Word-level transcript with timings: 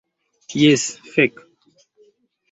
Jes, 0.61 0.85
fek. 1.17 1.43